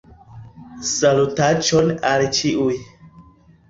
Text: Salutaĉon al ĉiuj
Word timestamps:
Salutaĉon 0.93 1.95
al 2.15 2.29
ĉiuj 2.41 2.85